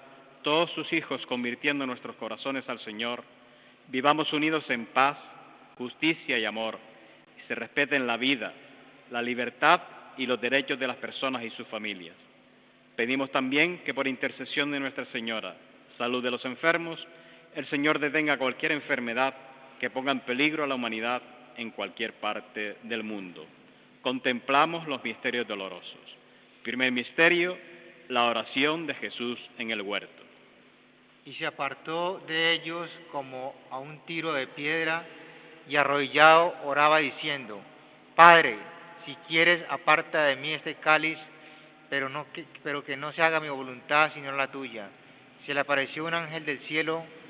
todos 0.43 0.73
sus 0.73 0.93
hijos, 0.93 1.25
convirtiendo 1.27 1.87
nuestros 1.87 2.17
corazones 2.17 2.69
al 2.69 2.81
Señor, 2.81 3.23
vivamos 3.87 4.33
unidos 4.33 4.65
en 4.71 4.87
paz, 4.87 5.17
justicia 5.77 6.37
y 6.37 6.45
amor, 6.45 6.81
y 7.39 7.47
se 7.47 7.55
respeten 7.55 8.09
la 8.09 8.17
vida, 8.17 8.53
la 9.13 9.23
libertad 9.23 9.83
y 10.17 10.27
los 10.27 10.41
derechos 10.41 10.81
de 10.81 10.89
las 10.89 10.97
personas 10.97 11.45
y 11.45 11.51
sus 11.51 11.69
familias. 11.69 12.17
Pedimos 12.97 13.31
también 13.31 13.79
que 13.85 13.95
por 13.95 14.09
intercesión 14.09 14.73
de 14.73 14.81
Nuestra 14.81 15.05
Señora, 15.13 15.55
salud 15.97 16.25
de 16.25 16.33
los 16.33 16.45
enfermos, 16.45 16.99
el 17.59 17.67
Señor 17.67 17.99
detenga 17.99 18.39
cualquier 18.39 18.71
enfermedad 18.71 19.35
que 19.81 19.91
ponga 19.91 20.13
en 20.13 20.21
peligro 20.21 20.63
a 20.63 20.67
la 20.69 20.77
humanidad 20.77 21.21
en 21.57 21.73
cualquier 21.73 22.13
parte 22.13 22.77
del 22.85 23.03
mundo. 23.03 23.45
Contemplamos 24.01 24.87
los 24.87 25.03
misterios 25.03 25.45
dolorosos. 25.45 25.99
Primer 26.63 26.93
misterio, 26.93 27.59
la 28.11 28.27
oración 28.27 28.87
de 28.87 28.95
Jesús 28.95 29.41
en 29.59 29.73
el 29.73 29.83
huerto. 29.83 30.23
Y 31.25 31.35
se 31.35 31.47
apartó 31.47 32.23
de 32.29 32.53
ellos 32.53 32.89
como 33.11 33.57
a 33.73 33.81
un 33.81 34.07
tiro 34.07 34.35
de 34.35 34.47
piedra 34.47 35.05
y 35.69 35.75
arrodillado 35.75 36.55
oraba 36.63 36.99
diciendo, 36.99 37.61
Padre, 38.15 38.57
si 39.05 39.17
quieres 39.27 39.65
aparta 39.69 40.27
de 40.27 40.37
mí 40.37 40.53
este 40.53 40.77
cáliz, 40.77 41.19
pero, 41.91 42.09
no 42.09 42.25
que, 42.33 42.45
que 42.87 42.97
no 42.97 43.13
se 43.15 43.21
haga 43.23 43.41
mi 43.41 43.49
voluntad 43.49 44.13
sino 44.15 44.31
la 44.31 44.47
tuya. 44.47 44.91
Se 45.45 45.53
le 45.53 45.59
apareció 45.59 46.05
un 46.05 46.15
ángel 46.15 46.45
del 46.45 46.61
cielo 46.69 47.03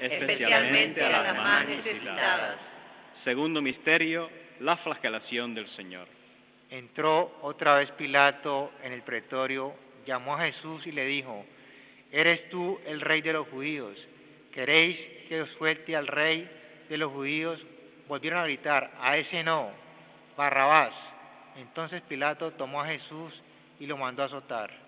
especialmente 0.00 1.04
a 1.04 1.08
las 1.10 1.36
más 1.36 1.68
necesitadas. 1.68 2.56
Segundo 3.24 3.60
misterio, 3.60 4.30
la 4.60 4.76
flagelación 4.78 5.54
del 5.54 5.68
Señor. 5.70 6.06
Entró 6.70 7.38
otra 7.42 7.76
vez 7.76 7.90
Pilato 7.92 8.72
en 8.82 8.92
el 8.92 9.02
pretorio, 9.02 9.74
llamó 10.06 10.34
a 10.34 10.46
Jesús 10.46 10.86
y 10.86 10.92
le 10.92 11.04
dijo, 11.06 11.44
¿eres 12.12 12.48
tú 12.50 12.78
el 12.86 13.00
rey 13.00 13.22
de 13.22 13.32
los 13.32 13.48
judíos? 13.48 13.96
¿Queréis 14.52 14.96
que 15.28 15.42
os 15.42 15.50
suelte 15.58 15.96
al 15.96 16.06
rey 16.06 16.48
de 16.88 16.98
los 16.98 17.12
judíos? 17.12 17.60
Volvieron 18.06 18.40
a 18.40 18.44
gritar, 18.44 18.90
a 19.00 19.16
ese 19.16 19.42
no, 19.42 19.70
Barrabás. 20.36 20.92
Entonces 21.56 22.02
Pilato 22.02 22.52
tomó 22.52 22.82
a 22.82 22.86
Jesús 22.86 23.32
y 23.80 23.86
lo 23.86 23.96
mandó 23.96 24.22
a 24.22 24.26
azotar. 24.26 24.87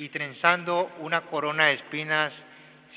Y 0.00 0.08
trenzando 0.08 0.90
una 1.00 1.20
corona 1.26 1.66
de 1.66 1.74
espinas, 1.74 2.32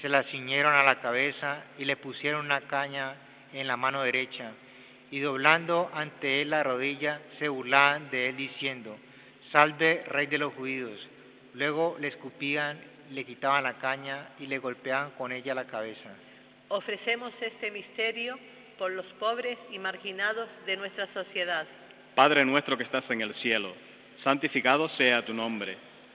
se 0.02 0.08
la 0.08 0.24
ciñeron 0.24 0.74
a 0.74 0.84
la 0.84 1.02
cabeza 1.02 1.66
y 1.78 1.84
le 1.84 1.98
pusieron 1.98 2.46
una 2.46 2.62
caña 2.62 3.16
en 3.52 3.68
la 3.68 3.76
mano 3.76 4.04
derecha. 4.04 4.54
Y 5.12 5.20
doblando 5.20 5.92
ante 5.94 6.42
él 6.42 6.52
la 6.52 6.64
rodilla, 6.64 7.20
se 7.40 7.50
burlaban 7.50 8.10
de 8.10 8.30
él 8.30 8.38
diciendo, 8.38 8.98
Salve, 9.52 10.06
Rey 10.08 10.28
de 10.28 10.38
los 10.38 10.54
judíos. 10.54 10.98
Luego 11.56 11.98
le 12.00 12.08
escupían, 12.08 12.80
le 13.12 13.26
quitaban 13.26 13.66
la 13.66 13.74
caña 13.80 14.30
y 14.40 14.48
le 14.48 14.60
golpeaban 14.60 15.12
con 15.18 15.34
ella 15.34 15.54
la 15.54 15.66
cabeza. 15.66 16.10
Ofrecemos 16.70 17.34
este 17.42 17.70
misterio 17.70 18.40
por 18.78 18.92
los 18.92 19.06
pobres 19.20 19.58
y 19.72 19.78
marginados 19.78 20.48
de 20.66 20.78
nuestra 20.78 21.14
sociedad. 21.14 21.68
Padre 22.16 22.46
nuestro 22.46 22.78
que 22.78 22.86
estás 22.86 23.04
en 23.12 23.20
el 23.20 23.36
cielo, 23.36 23.76
santificado 24.24 24.88
sea 24.88 25.26
tu 25.26 25.34
nombre. 25.34 25.92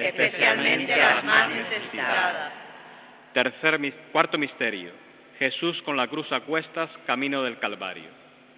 especialmente 0.00 0.92
a 0.94 1.14
las 1.16 1.24
más 1.24 1.50
necesitadas. 1.50 2.52
Tercer, 3.32 3.80
cuarto 4.12 4.38
misterio. 4.38 4.92
Jesús 5.38 5.80
con 5.82 5.96
la 5.96 6.08
cruz 6.08 6.30
a 6.32 6.40
cuestas, 6.40 6.90
camino 7.06 7.42
del 7.42 7.58
Calvario. 7.58 8.10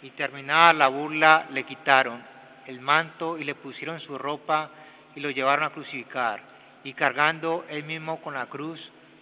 y 0.02 0.10
terminada 0.10 0.72
la 0.72 0.88
burla 0.88 1.46
le 1.52 1.64
quitaron 1.64 2.22
el 2.66 2.80
manto 2.80 3.36
y 3.36 3.44
le 3.44 3.54
pusieron 3.54 4.00
su 4.00 4.16
ropa 4.16 4.70
y 5.14 5.20
lo 5.20 5.30
llevaron 5.30 5.64
a 5.64 5.70
crucificar. 5.70 6.40
Y 6.84 6.94
cargando 6.94 7.64
él 7.68 7.84
mismo 7.84 8.20
con 8.22 8.34
la 8.34 8.46
cruz, 8.46 8.80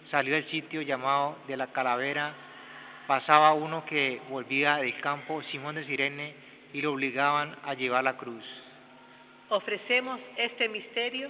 salió 0.09 0.35
del 0.35 0.49
sitio 0.49 0.81
llamado 0.81 1.37
de 1.47 1.57
la 1.57 1.67
calavera. 1.67 2.31
Pasaba 3.07 3.53
uno 3.53 3.83
que 3.85 4.21
volvía 4.29 4.77
del 4.77 4.97
campo, 5.01 5.41
Simón 5.51 5.75
de 5.75 5.85
Sirene, 5.85 6.33
y 6.71 6.81
lo 6.81 6.93
obligaban 6.93 7.55
a 7.65 7.73
llevar 7.73 8.03
la 8.03 8.15
cruz. 8.15 8.43
Ofrecemos 9.49 10.19
este 10.37 10.69
misterio 10.69 11.29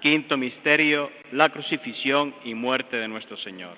Quinto 0.00 0.36
misterio, 0.36 1.10
la 1.32 1.48
crucifixión 1.48 2.34
y 2.44 2.54
muerte 2.54 2.96
de 2.96 3.08
nuestro 3.08 3.36
Señor. 3.38 3.76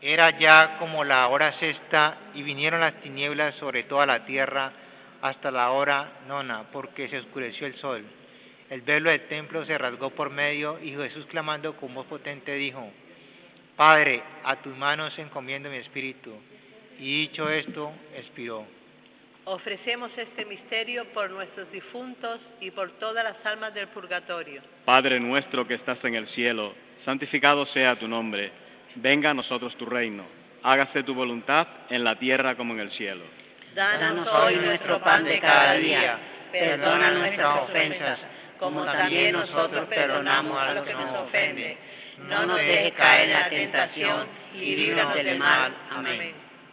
Era 0.00 0.36
ya 0.38 0.78
como 0.78 1.04
la 1.04 1.28
hora 1.28 1.58
sexta 1.60 2.16
y 2.34 2.42
vinieron 2.42 2.80
las 2.80 3.00
tinieblas 3.02 3.54
sobre 3.56 3.84
toda 3.84 4.04
la 4.04 4.24
tierra 4.24 4.72
hasta 5.22 5.50
la 5.50 5.70
hora 5.70 6.20
nona, 6.26 6.64
porque 6.72 7.08
se 7.08 7.18
oscureció 7.18 7.66
el 7.66 7.76
sol. 7.76 8.04
El 8.68 8.80
velo 8.80 9.10
del 9.10 9.28
templo 9.28 9.64
se 9.64 9.78
rasgó 9.78 10.10
por 10.10 10.30
medio 10.30 10.78
y 10.82 10.90
Jesús 10.90 11.26
clamando 11.26 11.76
con 11.76 11.94
voz 11.94 12.06
potente 12.06 12.54
dijo, 12.54 12.90
Padre, 13.76 14.22
a 14.44 14.56
tus 14.56 14.76
manos 14.76 15.16
encomiendo 15.18 15.70
mi 15.70 15.76
espíritu. 15.76 16.32
Y 16.98 17.28
dicho 17.28 17.48
esto, 17.48 17.92
expiró. 18.16 18.66
Ofrecemos 19.44 20.12
este 20.16 20.44
misterio 20.44 21.04
por 21.12 21.28
nuestros 21.30 21.70
difuntos 21.72 22.40
y 22.60 22.70
por 22.70 22.92
todas 22.92 23.24
las 23.24 23.44
almas 23.44 23.74
del 23.74 23.88
purgatorio. 23.88 24.62
Padre 24.84 25.18
nuestro 25.18 25.66
que 25.66 25.74
estás 25.74 25.98
en 26.04 26.14
el 26.14 26.28
cielo, 26.28 26.74
santificado 27.04 27.66
sea 27.66 27.98
tu 27.98 28.06
nombre. 28.06 28.52
Venga 28.94 29.30
a 29.30 29.34
nosotros 29.34 29.76
tu 29.76 29.86
reino. 29.86 30.24
Hágase 30.62 31.02
tu 31.02 31.12
voluntad 31.12 31.66
en 31.90 32.04
la 32.04 32.14
tierra 32.16 32.54
como 32.54 32.74
en 32.74 32.80
el 32.80 32.92
cielo. 32.92 33.24
Danos 33.74 34.28
hoy 34.28 34.56
nuestro 34.56 35.00
pan 35.00 35.24
de 35.24 35.40
cada 35.40 35.74
día. 35.74 36.18
Perdona 36.52 37.10
nuestras 37.10 37.62
ofensas, 37.62 38.20
como 38.60 38.84
también 38.84 39.32
nosotros 39.32 39.88
perdonamos 39.88 40.56
a 40.60 40.74
los 40.74 40.84
que 40.84 40.92
nos 40.92 41.18
ofenden. 41.26 41.76
No 42.28 42.46
nos 42.46 42.58
dejes 42.58 42.92
caer 42.92 43.28
en 43.28 43.32
la 43.32 43.48
tentación 43.48 44.26
y 44.54 44.76
líbranos 44.76 45.14
del 45.14 45.38
mal. 45.38 45.72
Amén. 45.90 46.41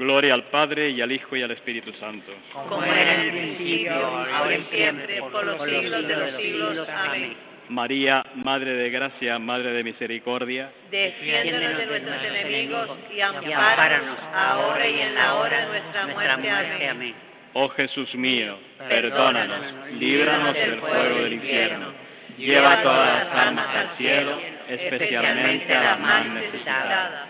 Gloria 0.00 0.32
al 0.32 0.44
Padre 0.44 0.88
y 0.88 1.02
al 1.02 1.12
Hijo 1.12 1.36
y 1.36 1.42
al 1.42 1.50
Espíritu 1.50 1.92
Santo. 2.00 2.32
Como 2.54 2.82
era 2.82 3.16
en 3.16 3.20
el 3.20 3.30
principio, 3.32 3.92
ahora 3.92 4.56
y 4.56 4.64
siempre, 4.74 5.20
por 5.20 5.44
los 5.44 5.62
siglos 5.62 6.08
de 6.08 6.16
los 6.16 6.40
siglos. 6.40 6.88
Amén. 6.88 7.36
María, 7.68 8.24
Madre 8.36 8.72
de 8.72 8.88
Gracia, 8.88 9.38
Madre 9.38 9.72
de 9.72 9.84
Misericordia, 9.84 10.70
Defiéndonos 10.90 11.76
de 11.76 11.86
nuestros 11.86 12.24
enemigos 12.24 12.98
y 13.14 13.20
ampáranos 13.20 14.18
ahora 14.34 14.88
y 14.88 15.00
en 15.00 15.14
la 15.14 15.34
hora 15.34 15.60
de 15.60 15.66
nuestra 15.66 16.06
muerte. 16.06 16.88
Amén. 16.88 17.14
Oh 17.52 17.68
Jesús 17.68 18.14
mío, 18.14 18.56
perdónanos, 18.88 19.92
líbranos 19.98 20.54
del 20.54 20.80
fuego 20.80 21.24
del 21.24 21.32
infierno, 21.34 21.92
lleva 22.38 22.82
todas 22.82 23.24
las 23.26 23.36
almas 23.36 23.76
al 23.76 23.96
cielo, 23.98 24.40
especialmente 24.66 25.74
a 25.74 25.82
las 25.82 26.00
más 26.00 26.26
necesitadas. 26.26 27.28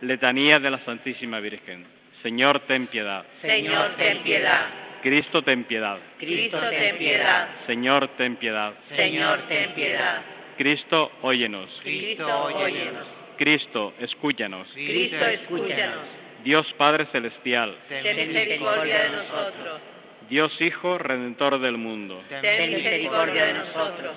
Letanía 0.00 0.58
de 0.58 0.68
la 0.68 0.78
Santísima 0.80 1.38
Virgen. 1.38 1.91
Señor, 2.22 2.60
ten 2.60 2.86
piedad. 2.86 3.24
Señor, 3.40 3.96
ten 3.96 4.18
piedad. 4.22 4.66
Cristo, 5.02 5.42
ten 5.42 5.64
piedad. 5.64 5.98
Cristo, 6.18 6.60
ten 6.70 6.96
piedad. 6.96 7.48
Señor, 7.66 8.08
ten 8.16 8.36
piedad. 8.36 8.72
Señor, 8.94 9.40
ten 9.48 9.70
piedad. 9.74 10.22
Cristo, 10.56 11.10
óyenos. 11.22 11.68
Cristo, 11.82 12.44
óyenos. 12.44 13.06
Cristo, 13.36 13.92
escúchanos. 13.98 14.68
Cristo, 14.72 15.26
escúchanos. 15.26 16.22
Dios 16.44 16.66
Padre 16.76 17.06
Celestial, 17.06 17.74
Ten 17.88 18.28
misericordia 18.28 19.02
de 19.02 19.10
nosotros. 19.10 19.80
Dios 20.28 20.60
Hijo, 20.60 20.98
Redentor 20.98 21.60
del 21.60 21.76
mundo, 21.76 22.22
Ten 22.28 22.74
misericordia 22.74 23.46
de 23.46 23.54
nosotros. 23.54 24.16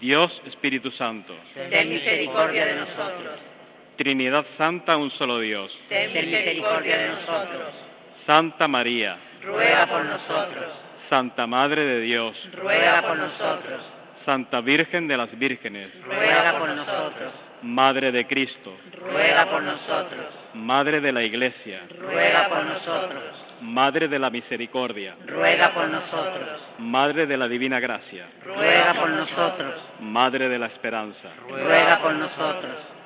Dios 0.00 0.42
Espíritu 0.46 0.90
Santo, 0.92 1.34
Ten 1.70 1.88
misericordia 1.88 2.66
de 2.66 2.74
nosotros. 2.76 3.51
Trinidad 3.96 4.44
Santa, 4.56 4.96
un 4.96 5.10
solo 5.12 5.38
Dios, 5.40 5.70
Ten 5.88 6.12
misericordia 6.12 6.98
de 6.98 7.08
nosotros. 7.08 7.74
Santa 8.26 8.68
María, 8.68 9.16
Ruega 9.44 9.86
por 9.86 10.04
nosotros. 10.04 10.64
Santa 11.08 11.46
Madre 11.46 11.84
de 11.84 12.00
Dios, 12.00 12.36
Ruega 12.54 13.02
por 13.02 13.16
nosotros. 13.18 13.80
Santa 14.24 14.60
Virgen 14.60 15.08
de 15.08 15.16
las 15.16 15.36
Vírgenes, 15.38 15.90
Ruega 16.04 16.58
por 16.58 16.68
nosotros. 16.70 17.32
Madre 17.62 18.12
de 18.12 18.26
Cristo, 18.26 18.76
Ruega 18.98 19.46
por 19.50 19.62
nosotros. 19.62 20.26
Madre 20.54 21.00
de 21.00 21.12
la 21.12 21.22
Iglesia, 21.22 21.82
Ruega 21.98 22.48
por 22.48 22.64
nosotros. 22.64 23.22
Madre 23.60 24.08
de 24.08 24.18
la 24.18 24.30
Misericordia, 24.30 25.16
Ruega 25.26 25.72
por 25.74 25.88
nosotros. 25.88 26.60
Madre 26.78 27.26
de 27.26 27.36
la 27.36 27.46
Divina 27.46 27.78
Gracia, 27.78 28.26
Ruega 28.44 28.94
por 28.94 29.10
nosotros. 29.10 29.74
Madre 30.00 30.48
de 30.48 30.58
la 30.58 30.66
Esperanza, 30.66 31.28
Ruega 31.48 32.00
por 32.00 32.14
nosotros. 32.14 32.74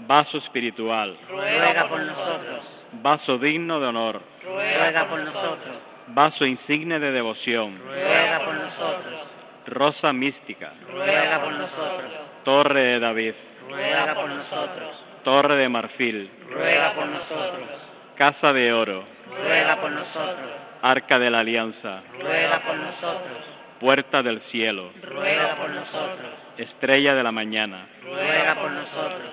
Vaso 0.00 0.38
espiritual, 0.38 1.16
Ruega 1.28 1.88
por 1.88 2.00
nosotros. 2.00 2.60
vaso 3.02 3.38
digno 3.38 3.80
de 3.80 3.86
honor, 3.86 4.20
Ruega 4.44 5.04
por 5.08 5.18
nosotros. 5.20 5.76
vaso 6.08 6.44
insigne 6.46 6.98
de 6.98 7.12
devoción, 7.12 7.78
Ruega 7.84 8.44
por 8.44 8.54
nosotros. 8.54 9.14
rosa 9.66 10.12
mística, 10.12 10.72
Ruega 10.90 11.40
por 11.42 11.52
nosotros. 11.52 12.12
torre 12.44 12.80
de 12.82 13.00
David, 13.00 13.34
Ruega 13.68 14.14
por 14.14 14.28
nosotros. 14.30 15.04
torre 15.24 15.56
de 15.56 15.68
marfil, 15.68 16.30
Ruega 16.50 16.92
por 16.94 17.06
nosotros. 17.06 17.68
casa 18.16 18.52
de 18.52 18.72
oro, 18.72 19.04
Ruega 19.36 19.76
por 19.76 19.90
nosotros. 19.90 20.50
arca 20.82 21.18
de 21.18 21.30
la 21.30 21.40
alianza, 21.40 22.02
Ruega 22.18 22.60
por 22.60 22.76
nosotros. 22.76 23.38
puerta 23.80 24.22
del 24.22 24.40
cielo, 24.50 24.90
Ruega 25.02 25.54
por 25.56 25.68
nosotros. 25.70 26.30
estrella 26.56 27.14
de 27.14 27.22
la 27.22 27.30
mañana, 27.32 27.86
Ruega 28.02 28.54
por 28.54 28.70
nosotros. 28.70 29.32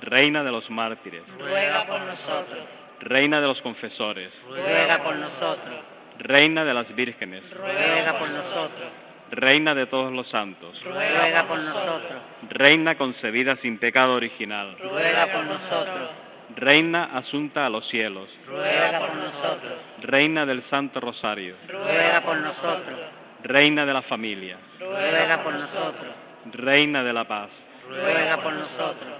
Reina 0.00 0.42
de 0.42 0.50
los 0.50 0.68
mártires. 0.70 1.22
Ruega 1.38 1.86
por 1.86 2.00
nosotros. 2.00 2.58
Reina 3.00 3.40
de 3.40 3.46
los 3.46 3.60
confesores. 3.62 4.32
Ruega 4.48 5.02
por 5.02 5.16
nosotros. 5.16 5.74
Reina 6.18 6.64
de 6.64 6.74
las 6.74 6.94
vírgenes. 6.94 7.42
Ruega 7.50 8.18
por 8.18 8.28
nosotros. 8.28 8.88
Reina 9.30 9.74
de 9.74 9.86
todos 9.86 10.12
los 10.12 10.28
santos. 10.28 10.82
Ruega 10.84 11.46
por 11.46 11.58
nosotros. 11.58 12.22
Reina 12.48 12.96
concebida 12.96 13.56
sin 13.56 13.78
pecado 13.78 14.14
original. 14.14 14.76
Ruega 14.78 15.26
por 15.32 15.44
nosotros. 15.44 16.10
Reina 16.56 17.04
asunta 17.14 17.66
a 17.66 17.70
los 17.70 17.86
cielos. 17.88 18.28
Ruega 18.46 18.98
por 18.98 19.14
nosotros. 19.14 19.72
Reina 20.00 20.44
del 20.46 20.62
Santo 20.68 21.00
Rosario. 21.00 21.54
Ruega 21.68 22.22
por 22.22 22.36
nosotros. 22.38 22.98
Reina 23.44 23.86
de 23.86 23.92
la 23.94 24.02
familia. 24.02 24.58
Ruega 24.80 25.42
por 25.42 25.54
nosotros. 25.54 26.14
Reina 26.52 27.04
de 27.04 27.12
la 27.12 27.24
paz. 27.24 27.50
Ruega 27.88 28.36
por 28.42 28.52
nosotros. 28.52 29.19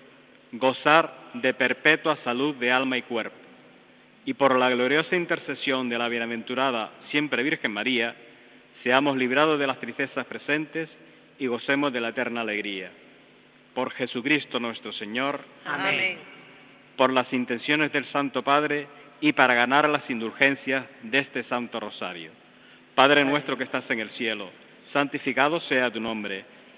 gozar 0.51 1.13
de 1.33 1.53
perpetua 1.53 2.17
salud 2.23 2.55
de 2.55 2.71
alma 2.71 2.97
y 2.97 3.03
cuerpo, 3.03 3.35
y 4.25 4.33
por 4.33 4.57
la 4.57 4.69
gloriosa 4.69 5.15
intercesión 5.15 5.89
de 5.89 5.97
la 5.97 6.07
bienaventurada 6.07 6.91
siempre 7.09 7.43
Virgen 7.43 7.71
María, 7.71 8.15
seamos 8.83 9.17
librados 9.17 9.59
de 9.59 9.67
las 9.67 9.79
tristezas 9.79 10.25
presentes 10.25 10.89
y 11.39 11.47
gocemos 11.47 11.91
de 11.93 12.01
la 12.01 12.09
eterna 12.09 12.41
alegría. 12.41 12.91
Por 13.73 13.91
Jesucristo 13.91 14.59
nuestro 14.59 14.91
Señor. 14.93 15.39
Amén. 15.65 16.17
Por 16.97 17.13
las 17.13 17.31
intenciones 17.33 17.91
del 17.91 18.05
Santo 18.07 18.43
Padre 18.43 18.87
y 19.21 19.33
para 19.33 19.53
ganar 19.53 19.87
las 19.87 20.07
indulgencias 20.09 20.85
de 21.03 21.19
este 21.19 21.43
Santo 21.43 21.79
Rosario. 21.79 22.31
Padre 22.95 23.23
nuestro 23.23 23.57
que 23.57 23.63
estás 23.63 23.89
en 23.89 23.99
el 24.01 24.09
cielo, 24.11 24.51
santificado 24.91 25.61
sea 25.61 25.89
tu 25.89 25.99
nombre, 25.99 26.43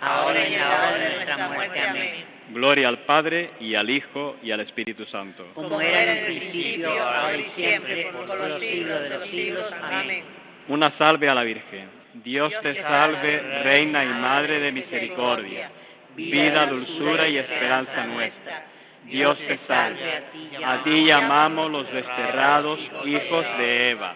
ahora 0.00 0.48
y 0.48 0.54
en 0.54 0.60
la 0.60 0.68
hora 0.68 0.98
de 0.98 1.14
nuestra 1.14 1.48
muerte. 1.48 1.80
Amén. 1.80 2.24
Gloria 2.50 2.88
al 2.88 2.98
Padre 2.98 3.50
y 3.60 3.74
al 3.74 3.88
Hijo 3.88 4.36
y 4.42 4.50
al 4.50 4.60
Espíritu 4.60 5.04
Santo. 5.06 5.46
Como 5.54 5.80
era 5.80 6.02
en 6.02 6.08
el 6.10 6.24
principio, 6.26 6.90
ahora 6.90 7.36
y 7.36 7.50
siempre, 7.56 8.12
por 8.12 8.38
los 8.38 8.60
siglos 8.60 9.02
de 9.02 9.08
los 9.10 9.28
siglos. 9.28 9.72
Amén. 9.82 10.24
Una 10.68 10.90
salve 10.98 11.28
a 11.28 11.34
la 11.34 11.42
Virgen. 11.42 11.88
Dios 12.14 12.52
te 12.62 12.80
salve, 12.80 13.62
Reina 13.64 14.04
y 14.04 14.08
Madre 14.08 14.60
de 14.60 14.72
Misericordia, 14.72 15.70
vida, 16.14 16.66
dulzura 16.66 17.28
y 17.28 17.38
esperanza 17.38 18.06
nuestra. 18.06 18.66
Dios 19.06 19.36
te 19.36 19.58
salve. 19.66 20.22
A 20.64 20.82
ti 20.84 21.04
llamamos 21.04 21.70
los 21.70 21.92
desterrados 21.92 22.78
hijos 23.04 23.46
de 23.58 23.90
Eva. 23.90 24.14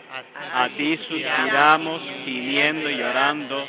A 0.55 0.69
ti 0.77 0.97
suspiramos, 1.09 2.03
gimiendo 2.25 2.89
y 2.89 2.97
llorando 2.97 3.69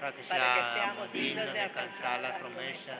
para 0.00 0.12
que 0.12 0.22
seamos 0.22 1.12
dignos 1.12 1.52
de 1.52 1.60
alcanzar 1.60 2.20
la 2.22 2.38
promesa 2.38 2.96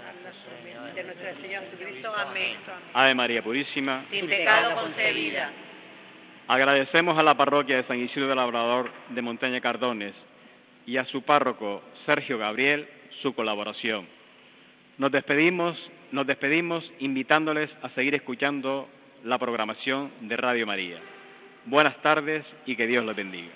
de 0.94 1.04
nuestro 1.04 1.40
Señor 1.40 1.62
Jesucristo. 1.70 2.12
Amén. 2.14 2.56
Ave 2.92 3.14
María 3.14 3.42
Purísima. 3.42 4.04
Sin 4.10 4.26
pecado 4.26 4.74
concebida. 4.74 5.50
Agradecemos 6.46 7.18
a 7.18 7.22
la 7.22 7.34
parroquia 7.34 7.76
de 7.76 7.84
San 7.84 7.98
Isidro 7.98 8.28
del 8.28 8.36
Labrador 8.36 8.90
de 9.08 9.22
Montaña 9.22 9.60
Cardones 9.60 10.14
y 10.84 10.98
a 10.98 11.04
su 11.06 11.22
párroco 11.22 11.82
Sergio 12.04 12.38
Gabriel 12.38 12.86
su 13.22 13.34
colaboración. 13.34 14.06
Nos 14.98 15.10
despedimos, 15.12 15.78
nos 16.12 16.26
despedimos 16.26 16.84
invitándoles 16.98 17.70
a 17.82 17.88
seguir 17.90 18.14
escuchando 18.14 18.88
la 19.24 19.38
programación 19.38 20.10
de 20.20 20.36
Radio 20.36 20.66
María. 20.66 20.98
Buenas 21.64 21.96
tardes 22.02 22.44
y 22.66 22.76
que 22.76 22.86
Dios 22.86 23.04
los 23.04 23.14
bendiga. 23.16 23.50